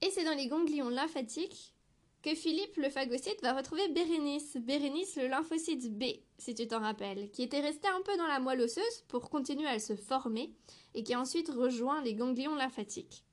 Et 0.02 0.10
c'est 0.10 0.24
dans 0.24 0.34
les 0.34 0.48
ganglions 0.48 0.90
lymphatiques 0.90 1.74
que 2.22 2.34
Philippe 2.34 2.76
le 2.76 2.90
phagocyte 2.90 3.40
va 3.42 3.54
retrouver 3.54 3.88
Bérénice, 3.88 4.56
Bérénice 4.56 5.16
le 5.16 5.28
lymphocyte 5.28 5.96
B, 5.96 6.04
si 6.38 6.54
tu 6.54 6.66
t'en 6.66 6.80
rappelles, 6.80 7.30
qui 7.30 7.42
était 7.42 7.60
resté 7.60 7.88
un 7.88 8.02
peu 8.02 8.16
dans 8.16 8.26
la 8.26 8.40
moelle 8.40 8.60
osseuse 8.60 9.04
pour 9.08 9.30
continuer 9.30 9.68
à 9.68 9.78
se 9.78 9.94
former 9.94 10.52
et 10.94 11.04
qui 11.04 11.14
a 11.14 11.20
ensuite 11.20 11.48
rejoint 11.48 12.02
les 12.02 12.14
ganglions 12.14 12.56
lymphatiques. 12.56 13.24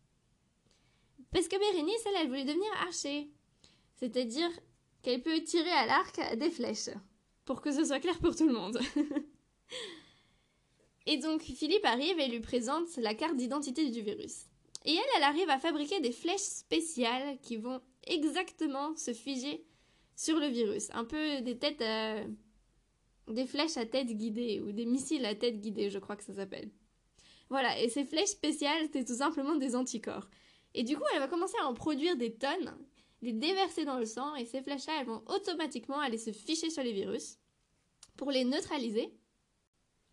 Parce 1.31 1.47
que 1.47 1.57
Bérénice, 1.57 2.05
elle, 2.05 2.21
elle 2.21 2.27
voulait 2.27 2.45
devenir 2.45 2.71
archer. 2.87 3.29
C'est-à-dire 3.95 4.49
qu'elle 5.01 5.21
peut 5.21 5.41
tirer 5.41 5.71
à 5.71 5.85
l'arc 5.85 6.37
des 6.37 6.49
flèches. 6.49 6.89
Pour 7.43 7.61
que 7.61 7.71
ce 7.71 7.83
soit 7.83 7.99
clair 7.99 8.17
pour 8.19 8.35
tout 8.35 8.47
le 8.47 8.53
monde. 8.53 8.79
Et 11.05 11.17
donc 11.17 11.41
Philippe 11.41 11.85
arrive 11.85 12.19
et 12.19 12.27
lui 12.27 12.39
présente 12.39 12.97
la 12.97 13.13
carte 13.13 13.35
d'identité 13.35 13.89
du 13.91 14.01
virus. 14.01 14.45
Et 14.85 14.93
elle, 14.93 15.03
elle 15.17 15.23
arrive 15.23 15.49
à 15.49 15.59
fabriquer 15.59 15.99
des 15.99 16.11
flèches 16.11 16.39
spéciales 16.39 17.37
qui 17.41 17.57
vont 17.57 17.81
exactement 18.05 18.95
se 18.95 19.13
figer 19.13 19.65
sur 20.15 20.39
le 20.39 20.47
virus. 20.47 20.89
Un 20.93 21.05
peu 21.05 21.41
des 21.41 21.57
têtes 21.57 21.83
des 23.27 23.45
flèches 23.45 23.77
à 23.77 23.85
tête 23.85 24.07
guidée 24.07 24.61
ou 24.61 24.71
des 24.71 24.85
missiles 24.85 25.25
à 25.25 25.35
tête 25.35 25.59
guidée, 25.59 25.89
je 25.89 25.99
crois 25.99 26.15
que 26.15 26.23
ça 26.23 26.33
s'appelle. 26.33 26.69
Voilà, 27.49 27.79
et 27.79 27.89
ces 27.89 28.05
flèches 28.05 28.29
spéciales, 28.29 28.87
c'est 28.91 29.05
tout 29.05 29.15
simplement 29.15 29.55
des 29.55 29.75
anticorps. 29.75 30.29
Et 30.73 30.83
du 30.83 30.95
coup, 30.97 31.03
elle 31.13 31.19
va 31.19 31.27
commencer 31.27 31.55
à 31.61 31.67
en 31.67 31.73
produire 31.73 32.17
des 32.17 32.33
tonnes, 32.35 32.75
les 33.21 33.33
déverser 33.33 33.85
dans 33.85 33.97
le 33.97 34.05
sang, 34.05 34.35
et 34.35 34.45
ces 34.45 34.61
flèches-là, 34.61 34.93
elles 34.99 35.07
vont 35.07 35.23
automatiquement 35.27 35.99
aller 35.99 36.17
se 36.17 36.31
ficher 36.31 36.69
sur 36.69 36.83
les 36.83 36.93
virus 36.93 37.37
pour 38.17 38.31
les 38.31 38.45
neutraliser. 38.45 39.13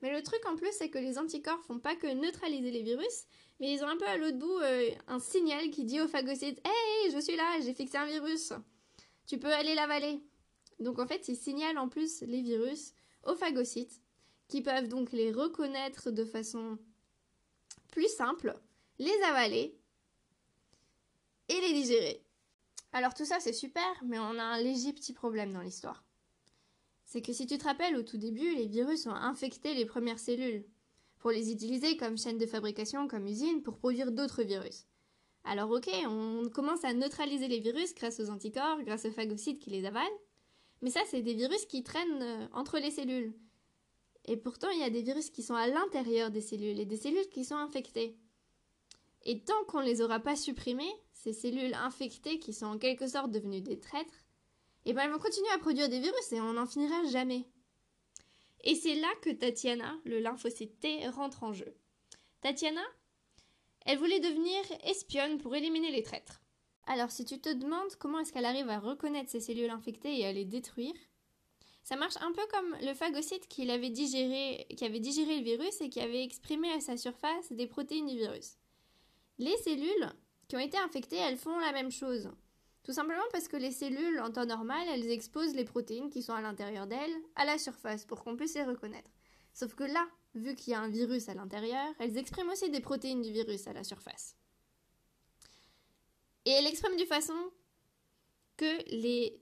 Mais 0.00 0.12
le 0.12 0.22
truc 0.22 0.44
en 0.46 0.56
plus, 0.56 0.72
c'est 0.72 0.90
que 0.90 0.98
les 0.98 1.18
anticorps 1.18 1.62
font 1.64 1.78
pas 1.78 1.96
que 1.96 2.12
neutraliser 2.12 2.70
les 2.70 2.82
virus, 2.82 3.26
mais 3.60 3.72
ils 3.72 3.82
ont 3.84 3.88
un 3.88 3.96
peu 3.96 4.06
à 4.06 4.16
l'autre 4.16 4.38
bout 4.38 4.58
euh, 4.60 4.90
un 5.08 5.18
signal 5.18 5.70
qui 5.70 5.84
dit 5.84 6.00
aux 6.00 6.08
phagocytes 6.08 6.60
Hey, 6.64 7.10
je 7.12 7.18
suis 7.20 7.36
là, 7.36 7.60
j'ai 7.60 7.74
fixé 7.74 7.96
un 7.96 8.06
virus, 8.06 8.52
tu 9.26 9.38
peux 9.38 9.52
aller 9.52 9.74
l'avaler. 9.74 10.20
Donc 10.80 10.98
en 10.98 11.06
fait, 11.06 11.28
ils 11.28 11.36
signalent 11.36 11.78
en 11.78 11.88
plus 11.88 12.22
les 12.22 12.42
virus 12.42 12.92
aux 13.24 13.34
phagocytes, 13.34 14.00
qui 14.48 14.62
peuvent 14.62 14.88
donc 14.88 15.12
les 15.12 15.32
reconnaître 15.32 16.10
de 16.10 16.24
façon 16.24 16.78
plus 17.92 18.08
simple, 18.08 18.54
les 18.98 19.22
avaler 19.28 19.78
et 21.48 21.60
les 21.60 21.72
digérer. 21.72 22.24
Alors 22.92 23.14
tout 23.14 23.24
ça 23.24 23.40
c'est 23.40 23.52
super, 23.52 24.02
mais 24.04 24.18
on 24.18 24.38
a 24.38 24.42
un 24.42 24.60
léger 24.60 24.92
petit 24.92 25.12
problème 25.12 25.52
dans 25.52 25.60
l'histoire. 25.60 26.04
C'est 27.06 27.22
que 27.22 27.32
si 27.32 27.46
tu 27.46 27.58
te 27.58 27.64
rappelles, 27.64 27.96
au 27.96 28.02
tout 28.02 28.16
début, 28.16 28.54
les 28.54 28.66
virus 28.66 29.06
ont 29.06 29.14
infecté 29.14 29.74
les 29.74 29.84
premières 29.84 30.18
cellules, 30.18 30.64
pour 31.22 31.30
les 31.30 31.50
utiliser 31.50 31.96
comme 31.96 32.18
chaîne 32.18 32.36
de 32.36 32.46
fabrication, 32.46 33.08
comme 33.08 33.26
usine, 33.26 33.62
pour 33.62 33.78
produire 33.78 34.12
d'autres 34.12 34.42
virus. 34.42 34.84
Alors 35.44 35.70
ok, 35.70 35.88
on 36.06 36.50
commence 36.52 36.84
à 36.84 36.92
neutraliser 36.92 37.48
les 37.48 37.60
virus 37.60 37.94
grâce 37.94 38.20
aux 38.20 38.28
anticorps, 38.28 38.82
grâce 38.82 39.06
aux 39.06 39.12
phagocytes 39.12 39.58
qui 39.58 39.70
les 39.70 39.86
avalent, 39.86 40.18
mais 40.82 40.90
ça, 40.90 41.00
c'est 41.06 41.22
des 41.22 41.34
virus 41.34 41.64
qui 41.66 41.84
traînent 41.84 42.22
euh, 42.22 42.46
entre 42.52 42.78
les 42.78 42.90
cellules. 42.90 43.32
Et 44.24 44.36
pourtant, 44.36 44.68
il 44.70 44.80
y 44.80 44.84
a 44.84 44.90
des 44.90 45.02
virus 45.02 45.30
qui 45.30 45.42
sont 45.42 45.54
à 45.54 45.68
l'intérieur 45.68 46.30
des 46.30 46.40
cellules 46.40 46.78
et 46.78 46.84
des 46.84 46.96
cellules 46.96 47.28
qui 47.30 47.44
sont 47.44 47.56
infectées. 47.56 48.18
Et 49.24 49.40
tant 49.40 49.64
qu'on 49.68 49.80
ne 49.80 49.86
les 49.86 50.02
aura 50.02 50.18
pas 50.18 50.36
supprimées, 50.36 50.92
ces 51.12 51.32
cellules 51.32 51.74
infectées 51.74 52.40
qui 52.40 52.52
sont 52.52 52.66
en 52.66 52.78
quelque 52.78 53.06
sorte 53.06 53.30
devenues 53.30 53.60
des 53.60 53.78
traîtres, 53.78 54.26
eh 54.84 54.92
ben 54.92 55.02
elles 55.02 55.12
vont 55.12 55.20
continuer 55.20 55.50
à 55.54 55.58
produire 55.58 55.88
des 55.88 56.00
virus 56.00 56.32
et 56.32 56.40
on 56.40 56.54
n'en 56.54 56.66
finira 56.66 57.04
jamais. 57.04 57.46
Et 58.64 58.74
c'est 58.74 58.94
là 58.94 59.08
que 59.22 59.30
Tatiana, 59.30 59.98
le 60.04 60.20
lymphocyte 60.20 60.78
T, 60.80 61.08
rentre 61.08 61.42
en 61.42 61.52
jeu. 61.52 61.74
Tatiana, 62.40 62.82
elle 63.84 63.98
voulait 63.98 64.20
devenir 64.20 64.60
espionne 64.84 65.38
pour 65.38 65.54
éliminer 65.54 65.90
les 65.90 66.02
traîtres. 66.02 66.40
Alors, 66.86 67.10
si 67.10 67.24
tu 67.24 67.40
te 67.40 67.52
demandes 67.52 67.94
comment 67.98 68.20
est-ce 68.20 68.32
qu'elle 68.32 68.44
arrive 68.44 68.68
à 68.68 68.78
reconnaître 68.78 69.30
ces 69.30 69.40
cellules 69.40 69.70
infectées 69.70 70.20
et 70.20 70.26
à 70.26 70.32
les 70.32 70.44
détruire, 70.44 70.94
ça 71.84 71.96
marche 71.96 72.16
un 72.20 72.32
peu 72.32 72.42
comme 72.52 72.76
le 72.82 72.94
phagocyte 72.94 73.48
qui 73.48 73.68
avait 73.70 73.90
digéré, 73.90 74.66
qui 74.76 74.84
avait 74.84 75.00
digéré 75.00 75.38
le 75.38 75.44
virus 75.44 75.80
et 75.80 75.88
qui 75.88 76.00
avait 76.00 76.22
exprimé 76.22 76.70
à 76.72 76.80
sa 76.80 76.96
surface 76.96 77.52
des 77.52 77.66
protéines 77.66 78.06
du 78.06 78.16
virus. 78.16 78.56
Les 79.38 79.56
cellules 79.58 80.12
qui 80.48 80.56
ont 80.56 80.60
été 80.60 80.78
infectées, 80.78 81.16
elles 81.16 81.38
font 81.38 81.58
la 81.58 81.72
même 81.72 81.90
chose. 81.90 82.30
Tout 82.82 82.92
simplement 82.92 83.22
parce 83.30 83.46
que 83.46 83.56
les 83.56 83.70
cellules, 83.70 84.20
en 84.20 84.32
temps 84.32 84.46
normal, 84.46 84.86
elles 84.92 85.10
exposent 85.10 85.54
les 85.54 85.64
protéines 85.64 86.10
qui 86.10 86.22
sont 86.22 86.32
à 86.32 86.40
l'intérieur 86.40 86.86
d'elles 86.86 87.16
à 87.36 87.44
la 87.44 87.58
surface 87.58 88.04
pour 88.04 88.24
qu'on 88.24 88.36
puisse 88.36 88.54
les 88.54 88.64
reconnaître. 88.64 89.10
Sauf 89.54 89.74
que 89.74 89.84
là, 89.84 90.08
vu 90.34 90.54
qu'il 90.54 90.72
y 90.72 90.74
a 90.74 90.80
un 90.80 90.88
virus 90.88 91.28
à 91.28 91.34
l'intérieur, 91.34 91.94
elles 91.98 92.16
expriment 92.16 92.50
aussi 92.50 92.70
des 92.70 92.80
protéines 92.80 93.22
du 93.22 93.30
virus 93.30 93.66
à 93.68 93.72
la 93.72 93.84
surface. 93.84 94.36
Et 96.44 96.50
elle 96.50 96.66
exprime 96.66 96.96
du 96.96 97.06
façon 97.06 97.36
que 98.56 98.90
les 98.90 99.40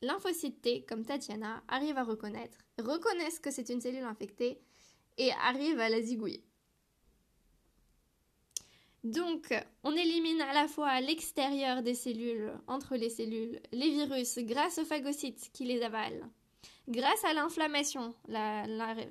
lymphocytes 0.00 0.62
T, 0.62 0.84
comme 0.86 1.04
Tatiana, 1.04 1.62
arrivent 1.68 1.98
à 1.98 2.04
reconnaître, 2.04 2.58
reconnaissent 2.78 3.40
que 3.40 3.50
c'est 3.50 3.68
une 3.68 3.80
cellule 3.80 4.04
infectée 4.04 4.60
et 5.18 5.32
arrivent 5.32 5.80
à 5.80 5.90
la 5.90 6.00
zigouiller. 6.00 6.47
Donc, 9.04 9.54
on 9.84 9.94
élimine 9.94 10.40
à 10.40 10.52
la 10.52 10.66
fois 10.66 10.88
à 10.88 11.00
l'extérieur 11.00 11.82
des 11.82 11.94
cellules, 11.94 12.52
entre 12.66 12.96
les 12.96 13.10
cellules, 13.10 13.60
les 13.72 13.90
virus 13.90 14.38
grâce 14.38 14.78
aux 14.78 14.84
phagocytes 14.84 15.50
qui 15.52 15.64
les 15.64 15.82
avalent, 15.82 16.28
grâce 16.88 17.24
à 17.24 17.32
l'inflammation, 17.32 18.14
la, 18.26 18.64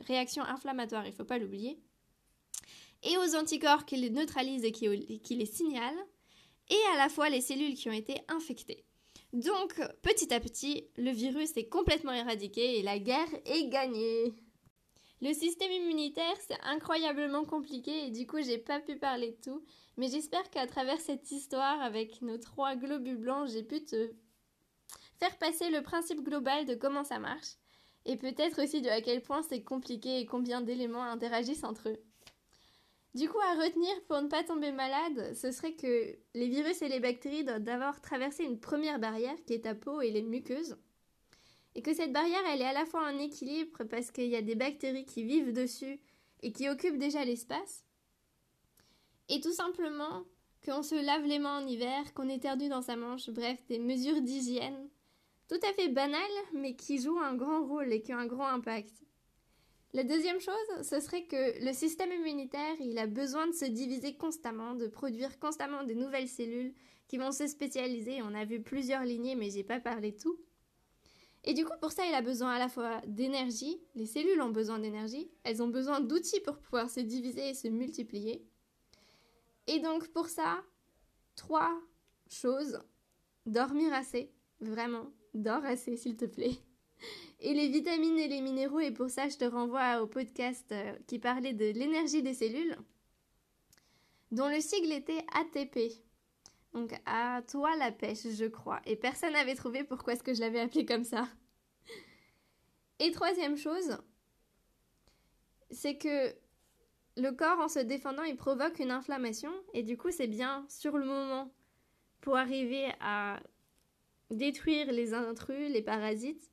réaction 0.07 0.43
inflammatoire, 0.43 1.05
il 1.05 1.11
ne 1.11 1.15
faut 1.15 1.23
pas 1.23 1.37
l'oublier, 1.37 1.79
et 3.03 3.17
aux 3.17 3.35
anticorps 3.35 3.85
qui 3.85 3.95
les 3.95 4.09
neutralisent 4.09 4.65
et 4.65 4.71
qui 4.71 5.35
les 5.35 5.45
signalent, 5.45 6.05
et 6.69 6.93
à 6.93 6.97
la 6.97 7.09
fois 7.09 7.29
les 7.29 7.41
cellules 7.41 7.75
qui 7.75 7.89
ont 7.89 7.93
été 7.93 8.19
infectées. 8.27 8.83
Donc, 9.33 9.79
petit 10.01 10.33
à 10.33 10.39
petit, 10.39 10.85
le 10.97 11.11
virus 11.11 11.55
est 11.57 11.67
complètement 11.67 12.13
éradiqué 12.13 12.79
et 12.79 12.81
la 12.81 12.97
guerre 12.97 13.27
est 13.45 13.67
gagnée. 13.67 14.33
Le 15.21 15.33
système 15.33 15.71
immunitaire, 15.71 16.35
c'est 16.47 16.59
incroyablement 16.61 17.43
compliqué 17.43 18.05
et 18.05 18.11
du 18.11 18.27
coup, 18.27 18.41
j'ai 18.41 18.59
pas 18.59 18.79
pu 18.79 18.97
parler 18.97 19.31
de 19.31 19.41
tout. 19.51 19.63
Mais 19.97 20.09
j'espère 20.09 20.47
qu'à 20.51 20.67
travers 20.67 20.99
cette 20.99 21.31
histoire, 21.31 21.81
avec 21.81 22.21
nos 22.21 22.37
trois 22.37 22.75
globules 22.75 23.17
blancs, 23.17 23.49
j'ai 23.49 23.63
pu 23.63 23.83
te 23.83 24.11
faire 25.19 25.37
passer 25.39 25.71
le 25.71 25.81
principe 25.81 26.23
global 26.23 26.65
de 26.65 26.75
comment 26.75 27.03
ça 27.03 27.17
marche. 27.17 27.55
Et 28.05 28.15
peut-être 28.15 28.63
aussi 28.63 28.81
de 28.81 28.89
à 28.89 29.01
quel 29.01 29.21
point 29.21 29.41
c'est 29.41 29.63
compliqué 29.63 30.19
et 30.19 30.25
combien 30.25 30.61
d'éléments 30.61 31.03
interagissent 31.03 31.63
entre 31.63 31.89
eux. 31.89 31.99
Du 33.15 33.27
coup, 33.27 33.39
à 33.39 33.55
retenir 33.55 33.91
pour 34.07 34.21
ne 34.21 34.27
pas 34.27 34.43
tomber 34.43 34.71
malade, 34.71 35.33
ce 35.35 35.51
serait 35.51 35.73
que 35.73 36.15
les 36.35 36.47
virus 36.47 36.83
et 36.83 36.89
les 36.89 36.99
bactéries 36.99 37.43
doivent 37.43 37.63
d'abord 37.63 37.99
traverser 37.99 38.43
une 38.43 38.59
première 38.59 38.99
barrière 38.99 39.35
qui 39.47 39.53
est 39.53 39.63
ta 39.63 39.73
peau 39.73 40.01
et 40.01 40.11
les 40.11 40.21
muqueuses. 40.21 40.77
Et 41.77 41.81
que 41.81 41.93
cette 41.93 42.11
barrière, 42.11 42.43
elle 42.51 42.61
est 42.61 42.65
à 42.65 42.73
la 42.73 42.85
fois 42.85 43.07
en 43.07 43.17
équilibre 43.17 43.85
parce 43.85 44.11
qu'il 44.11 44.27
y 44.27 44.35
a 44.35 44.41
des 44.41 44.55
bactéries 44.55 45.05
qui 45.05 45.23
vivent 45.23 45.53
dessus 45.53 46.01
et 46.41 46.51
qui 46.51 46.67
occupent 46.67 46.97
déjà 46.97 47.23
l'espace. 47.23 47.85
Et 49.29 49.39
tout 49.39 49.53
simplement 49.53 50.25
qu'on 50.65 50.83
se 50.83 50.95
lave 50.95 51.23
les 51.23 51.39
mains 51.39 51.63
en 51.63 51.67
hiver, 51.67 52.13
qu'on 52.13 52.27
éternue 52.27 52.67
dans 52.67 52.81
sa 52.81 52.97
manche, 52.97 53.29
bref, 53.29 53.65
des 53.67 53.79
mesures 53.79 54.21
d'hygiène 54.21 54.89
tout 55.47 55.59
à 55.63 55.73
fait 55.73 55.89
banales 55.89 56.21
mais 56.53 56.75
qui 56.75 57.01
jouent 57.01 57.19
un 57.19 57.35
grand 57.35 57.65
rôle 57.65 57.93
et 57.93 58.01
qui 58.01 58.13
ont 58.13 58.17
un 58.17 58.25
grand 58.25 58.47
impact. 58.47 58.91
La 59.93 60.03
deuxième 60.03 60.41
chose, 60.41 60.53
ce 60.83 60.99
serait 60.99 61.23
que 61.23 61.63
le 61.65 61.73
système 61.73 62.11
immunitaire, 62.11 62.75
il 62.81 62.97
a 62.97 63.07
besoin 63.07 63.47
de 63.47 63.53
se 63.53 63.65
diviser 63.65 64.15
constamment, 64.15 64.75
de 64.75 64.87
produire 64.87 65.39
constamment 65.39 65.83
de 65.83 65.93
nouvelles 65.93 66.27
cellules 66.27 66.73
qui 67.07 67.17
vont 67.17 67.31
se 67.31 67.47
spécialiser. 67.47 68.21
On 68.21 68.35
a 68.35 68.43
vu 68.43 68.61
plusieurs 68.61 69.05
lignées, 69.05 69.35
mais 69.35 69.49
j'ai 69.49 69.63
pas 69.63 69.79
parlé 69.79 70.13
tout. 70.13 70.37
Et 71.47 71.53
du 71.53 71.63
coup, 71.63 71.73
pour 71.79 71.93
ça, 71.93 72.05
il 72.05 72.13
a 72.13 72.21
besoin 72.21 72.51
à 72.51 72.59
la 72.59 72.67
fois 72.67 73.01
d'énergie, 73.07 73.79
les 73.95 74.05
cellules 74.05 74.41
ont 74.41 74.49
besoin 74.49 74.79
d'énergie, 74.79 75.31
elles 75.43 75.63
ont 75.63 75.69
besoin 75.69 76.01
d'outils 76.01 76.41
pour 76.41 76.57
pouvoir 76.57 76.89
se 76.89 76.99
diviser 76.99 77.49
et 77.49 77.53
se 77.53 77.69
multiplier. 77.69 78.45
Et 79.65 79.79
donc, 79.79 80.09
pour 80.09 80.27
ça, 80.27 80.61
trois 81.35 81.73
choses. 82.29 82.79
Dormir 83.45 83.93
assez, 83.93 84.29
vraiment, 84.59 85.09
dors 85.33 85.63
assez, 85.63 85.95
s'il 85.95 86.17
te 86.17 86.25
plaît 86.25 86.59
et 87.39 87.53
les 87.53 87.69
vitamines 87.69 88.17
et 88.17 88.27
les 88.27 88.41
minéraux. 88.41 88.79
Et 88.79 88.91
pour 88.91 89.09
ça, 89.09 89.29
je 89.29 89.37
te 89.37 89.45
renvoie 89.45 90.01
au 90.01 90.07
podcast 90.07 90.69
euh, 90.71 90.93
qui 91.07 91.19
parlait 91.19 91.53
de 91.53 91.65
l'énergie 91.65 92.21
des 92.21 92.33
cellules, 92.33 92.75
dont 94.31 94.49
le 94.49 94.59
sigle 94.59 94.91
était 94.91 95.23
ATP. 95.33 96.01
Donc 96.77 96.93
à 97.07 97.41
toi 97.49 97.75
la 97.75 97.91
pêche, 97.91 98.27
je 98.27 98.45
crois. 98.45 98.81
Et 98.85 98.95
personne 98.95 99.33
n'avait 99.33 99.55
trouvé 99.55 99.83
pourquoi 99.83 100.13
est-ce 100.13 100.21
que 100.21 100.35
je 100.35 100.41
l'avais 100.41 100.59
appelé 100.59 100.85
comme 100.85 101.03
ça. 101.03 101.27
Et 102.99 103.09
troisième 103.09 103.57
chose, 103.57 103.97
c'est 105.71 105.97
que 105.97 106.35
le 107.17 107.31
corps, 107.31 107.59
en 107.59 107.67
se 107.67 107.79
défendant, 107.79 108.21
il 108.21 108.35
provoque 108.35 108.77
une 108.77 108.91
inflammation. 108.91 109.51
Et 109.73 109.81
du 109.81 109.97
coup, 109.97 110.11
c'est 110.11 110.27
bien 110.27 110.67
sur 110.69 110.99
le 110.99 111.05
moment 111.05 111.51
pour 112.21 112.37
arriver 112.37 112.91
à 112.99 113.39
détruire 114.29 114.91
les 114.91 115.15
intrus, 115.15 115.71
les 115.71 115.81
parasites, 115.81 116.51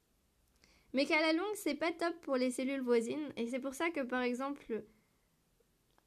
mais 0.94 1.04
qu'à 1.04 1.20
la 1.20 1.34
longue, 1.34 1.54
c'est 1.54 1.74
pas 1.74 1.92
top 1.92 2.14
pour 2.22 2.36
les 2.36 2.50
cellules 2.50 2.80
voisines. 2.80 3.30
Et 3.36 3.46
c'est 3.46 3.60
pour 3.60 3.74
ça 3.74 3.90
que, 3.90 4.00
par 4.00 4.22
exemple, 4.22 4.84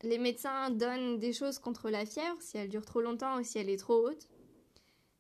les 0.03 0.17
médecins 0.17 0.69
donnent 0.69 1.19
des 1.19 1.33
choses 1.33 1.59
contre 1.59 1.89
la 1.89 2.05
fièvre, 2.05 2.41
si 2.41 2.57
elle 2.57 2.69
dure 2.69 2.85
trop 2.85 3.01
longtemps 3.01 3.39
ou 3.39 3.43
si 3.43 3.57
elle 3.57 3.69
est 3.69 3.77
trop 3.77 4.07
haute. 4.07 4.27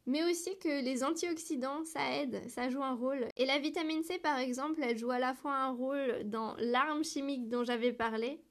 Mais 0.05 0.23
aussi 0.23 0.57
que 0.59 0.83
les 0.83 1.03
antioxydants, 1.03 1.83
ça 1.83 2.21
aide, 2.21 2.41
ça 2.49 2.69
joue 2.69 2.81
un 2.81 2.95
rôle. 2.95 3.27
Et 3.35 3.45
la 3.45 3.59
vitamine 3.59 4.03
C, 4.03 4.17
par 4.19 4.37
exemple, 4.37 4.81
elle 4.81 4.97
joue 4.97 5.11
à 5.11 5.19
la 5.19 5.33
fois 5.33 5.53
un 5.53 5.71
rôle 5.71 6.23
dans 6.25 6.55
l'arme 6.59 7.03
chimique 7.03 7.49
dont 7.49 7.65
j'avais 7.65 7.91
parlé, 7.91 8.41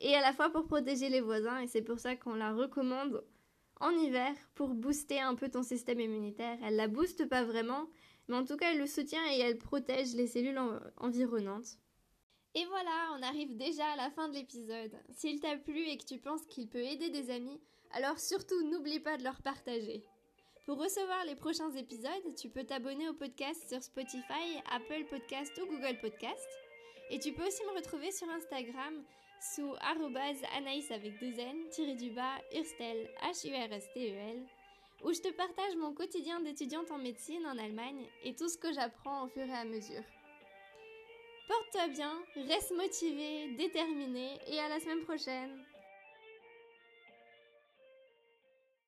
et 0.00 0.14
à 0.14 0.20
la 0.20 0.32
fois 0.32 0.50
pour 0.50 0.66
protéger 0.66 1.08
les 1.08 1.20
voisins. 1.20 1.60
Et 1.60 1.66
c'est 1.66 1.82
pour 1.82 1.98
ça 1.98 2.14
qu'on 2.16 2.34
la 2.34 2.52
recommande 2.52 3.24
en 3.80 3.90
hiver 3.90 4.34
pour 4.54 4.74
booster 4.74 5.20
un 5.20 5.34
peu 5.34 5.48
ton 5.48 5.62
système 5.62 6.00
immunitaire. 6.00 6.58
Elle 6.62 6.76
la 6.76 6.88
booste 6.88 7.26
pas 7.28 7.44
vraiment, 7.44 7.88
mais 8.28 8.36
en 8.36 8.44
tout 8.44 8.56
cas, 8.56 8.72
elle 8.72 8.78
le 8.78 8.86
soutient 8.86 9.24
et 9.32 9.38
elle 9.38 9.58
protège 9.58 10.14
les 10.14 10.26
cellules 10.26 10.60
environnantes. 10.98 11.78
Et 12.58 12.64
voilà, 12.64 13.12
on 13.16 13.22
arrive 13.22 13.56
déjà 13.56 13.86
à 13.92 13.96
la 13.96 14.10
fin 14.10 14.26
de 14.26 14.34
l'épisode. 14.34 14.90
S'il 15.12 15.38
t'a 15.38 15.56
plu 15.56 15.78
et 15.78 15.96
que 15.96 16.04
tu 16.04 16.18
penses 16.18 16.44
qu'il 16.46 16.66
peut 16.66 16.82
aider 16.82 17.08
des 17.08 17.30
amis, 17.30 17.60
alors 17.92 18.18
surtout 18.18 18.60
n'oublie 18.64 18.98
pas 18.98 19.16
de 19.16 19.22
leur 19.22 19.40
partager. 19.42 20.02
Pour 20.66 20.76
recevoir 20.76 21.24
les 21.24 21.36
prochains 21.36 21.70
épisodes, 21.76 22.34
tu 22.36 22.48
peux 22.48 22.64
t'abonner 22.64 23.08
au 23.08 23.14
podcast 23.14 23.68
sur 23.68 23.80
Spotify, 23.80 24.60
Apple 24.72 25.04
Podcast 25.08 25.52
ou 25.62 25.66
Google 25.66 26.00
Podcast. 26.00 26.48
Et 27.10 27.20
tu 27.20 27.32
peux 27.32 27.46
aussi 27.46 27.62
me 27.62 27.76
retrouver 27.76 28.10
sur 28.10 28.28
Instagram 28.28 29.04
sous 29.40 29.76
anaïs 30.56 30.90
avec 30.90 31.16
deux 31.20 31.38
n, 31.38 31.68
tiré 31.70 31.94
du 31.94 32.10
bas, 32.10 32.38
urstel, 32.56 33.08
H-U-R-S-T-E-L, 33.22 34.42
où 35.04 35.12
je 35.12 35.20
te 35.20 35.32
partage 35.32 35.76
mon 35.76 35.94
quotidien 35.94 36.40
d'étudiante 36.40 36.90
en 36.90 36.98
médecine 36.98 37.46
en 37.46 37.56
Allemagne 37.56 38.04
et 38.24 38.34
tout 38.34 38.48
ce 38.48 38.58
que 38.58 38.72
j'apprends 38.72 39.26
au 39.26 39.28
fur 39.28 39.46
et 39.46 39.52
à 39.52 39.64
mesure. 39.64 40.02
Porte-toi 41.48 41.88
bien, 41.88 42.12
reste 42.46 42.76
motivé, 42.76 43.54
déterminé 43.56 44.38
et 44.48 44.60
à 44.60 44.68
la 44.68 44.80
semaine 44.80 45.00
prochaine 45.00 45.64